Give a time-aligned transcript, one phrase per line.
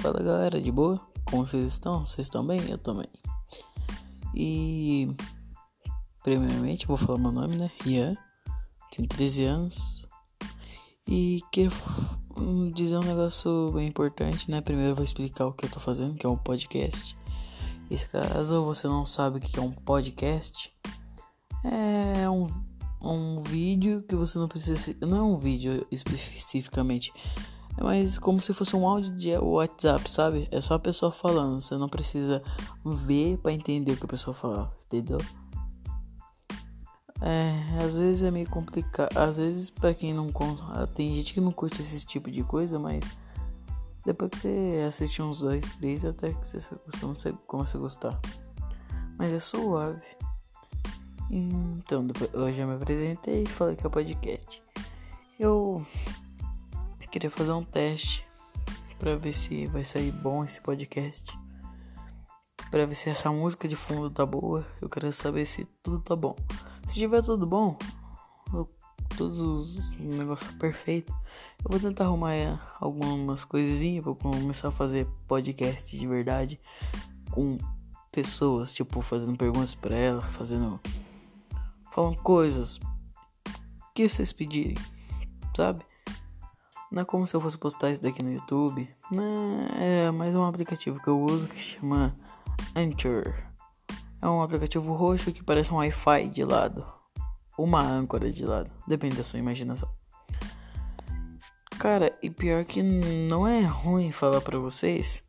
[0.00, 0.98] Fala galera, de boa?
[1.26, 2.06] Como vocês estão?
[2.06, 2.58] Vocês estão bem?
[2.70, 3.06] Eu também.
[4.34, 5.14] E
[6.22, 7.70] primeiramente vou falar meu nome, né?
[7.82, 8.16] Rian,
[8.90, 10.08] tenho 13 anos.
[11.06, 11.70] E quero
[12.74, 14.62] dizer um negócio bem importante, né?
[14.62, 17.14] Primeiro eu vou explicar o que eu tô fazendo, que é um podcast.
[17.90, 20.72] E caso você não sabe o que é um podcast,
[21.62, 22.46] é um,
[23.02, 24.96] um vídeo que você não precisa.
[25.02, 27.12] Não é um vídeo especificamente
[27.76, 30.48] é mais como se fosse um áudio de WhatsApp, sabe?
[30.50, 31.60] É só a pessoa falando.
[31.60, 32.42] Você não precisa
[32.84, 35.20] ver para entender o que a pessoa fala, entendeu?
[37.22, 39.16] É, às vezes é meio complicado.
[39.16, 40.30] Às vezes, para quem não.
[40.94, 43.04] Tem gente que não curte esse tipo de coisa, mas.
[44.04, 48.18] Depois que você assiste uns dois, três, até que você começa a gostar.
[49.18, 50.02] Mas é suave.
[51.30, 54.62] Então, depois, eu me apresentei e falei que é podcast.
[55.38, 55.84] Eu
[57.10, 58.26] queria fazer um teste
[58.98, 61.38] para ver se vai sair bom esse podcast.
[62.70, 64.66] Para ver se essa música de fundo tá boa.
[64.80, 66.36] Eu quero saber se tudo tá bom.
[66.86, 67.76] Se tiver tudo bom,
[69.16, 71.14] todos os negócios perfeitos,
[71.64, 76.60] eu vou tentar arrumar é, algumas coisinhas para começar a fazer podcast de verdade
[77.30, 77.58] com
[78.10, 80.80] pessoas, tipo fazendo perguntas para ela, fazendo
[81.92, 82.80] falando coisas
[83.94, 84.78] que vocês pedirem,
[85.56, 85.84] sabe?
[86.90, 88.88] Não é como se eu fosse postar isso daqui no YouTube.
[89.12, 92.16] Não, é mais um aplicativo que eu uso que chama
[92.74, 93.32] Anchor.
[94.20, 96.84] É um aplicativo roxo que parece um Wi-Fi de lado.
[97.56, 98.68] Uma âncora de lado.
[98.88, 99.88] Depende da sua imaginação.
[101.78, 105.22] Cara, e pior que não é ruim falar pra vocês.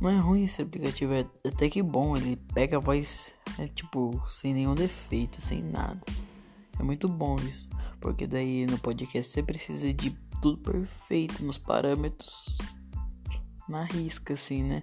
[0.00, 2.16] Não é ruim esse aplicativo, é até que bom.
[2.16, 6.04] Ele pega a voz, é tipo, sem nenhum defeito, sem nada.
[6.76, 7.70] É muito bom isso.
[8.00, 10.10] Porque daí no podcast você precisa de
[10.42, 12.58] tudo perfeito nos parâmetros
[13.68, 14.82] na risca assim, né?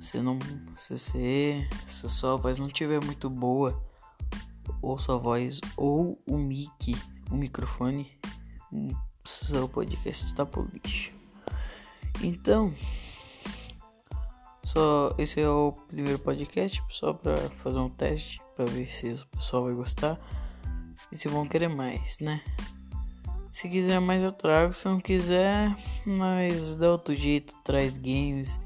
[0.00, 0.38] Se não
[0.74, 3.80] se você se sua voz não tiver muito boa
[4.80, 6.96] ou sua voz ou o mic,
[7.30, 8.18] o microfone,
[9.22, 11.12] seu podcast está por lixo.
[12.22, 12.74] Então,
[14.64, 19.26] só esse é o primeiro podcast só para fazer um teste para ver se o
[19.26, 20.18] pessoal vai gostar
[21.12, 22.42] e se vão querer mais, né?
[23.52, 25.76] Se quiser mais eu trago, se não quiser,
[26.06, 28.58] mas dá outro jeito, traz games.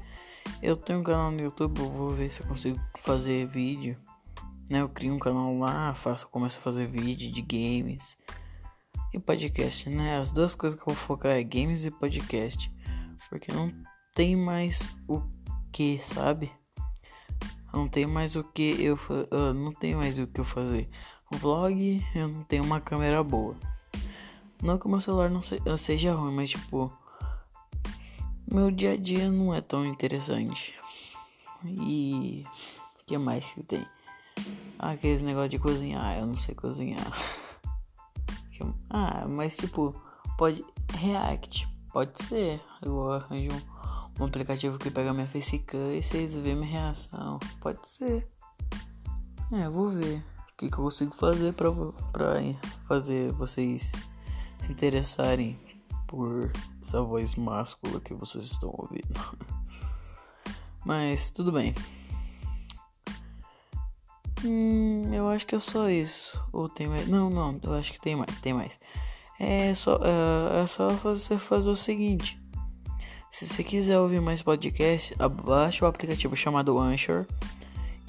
[0.63, 3.97] Eu tenho um canal no YouTube, eu vou ver se eu consigo fazer vídeo.
[4.71, 4.79] Né?
[4.81, 8.17] Eu crio um canal lá, faço, começo a fazer vídeo de games
[9.13, 10.17] e podcast, né?
[10.17, 12.71] As duas coisas que eu vou focar é games e podcast.
[13.29, 13.69] Porque não
[14.15, 15.21] tem mais o
[15.69, 16.49] que, sabe?
[17.73, 20.89] Não tem mais o que eu uh, não tem mais o que eu fazer.
[21.29, 23.55] Vlog, eu não tenho uma câmera boa.
[24.61, 25.41] Não que o meu celular não
[25.77, 26.91] seja ruim, mas tipo.
[28.51, 30.73] Meu dia a dia não é tão interessante.
[31.63, 32.43] E.
[32.99, 33.85] O que mais que tem?
[34.79, 36.17] Ah, aqueles negócio de cozinhar.
[36.17, 37.11] Eu não sei cozinhar.
[38.89, 39.93] Ah, mas tipo.
[40.35, 40.65] Pode.
[40.93, 41.67] React.
[41.93, 42.59] Pode ser.
[42.81, 47.37] Eu arranjo um, um aplicativo que pega minha facecam e vocês vêem minha reação.
[47.61, 48.27] Pode ser.
[49.51, 51.69] É, vou ver o que, que eu consigo fazer pra,
[52.11, 52.35] pra
[52.87, 54.09] fazer vocês
[54.59, 55.59] se interessarem
[56.07, 56.51] por
[56.81, 59.37] essa voz máscula que vocês estão ouvindo.
[60.85, 61.73] Mas tudo bem.
[64.45, 66.41] Hum, eu acho que é só isso.
[66.53, 67.07] Ou tem mais?
[67.07, 68.39] Não, não, eu acho que tem mais.
[68.39, 68.79] Tem mais.
[69.39, 72.39] É só, é, é só você fazer o seguinte.
[73.29, 77.25] Se você quiser ouvir mais podcast, abaixa o aplicativo chamado Anchor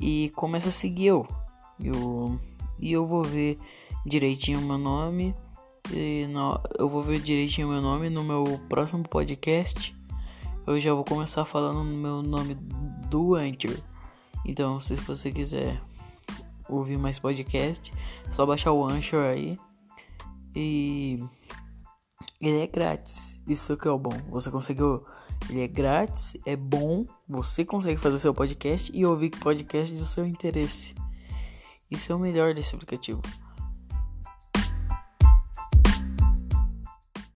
[0.00, 1.26] e começa a seguir eu.
[1.82, 2.38] Eu,
[2.78, 3.58] e eu vou ver
[4.06, 5.34] direitinho o meu nome
[5.92, 9.94] e no, eu vou ver direitinho meu nome no meu próximo podcast.
[10.66, 12.54] Eu já vou começar falando no meu nome
[13.08, 13.76] do Anchor.
[14.44, 15.80] Então, se você quiser
[16.68, 17.92] ouvir mais podcast,
[18.26, 19.58] é só baixar o Anchor aí.
[20.54, 21.18] E
[22.40, 23.40] ele é grátis.
[23.46, 24.16] Isso que é o bom.
[24.30, 25.04] Você conseguiu.
[25.48, 27.06] Ele é grátis, é bom.
[27.28, 30.94] Você consegue fazer seu podcast e ouvir podcast do seu interesse.
[31.90, 33.22] Isso é o melhor desse aplicativo.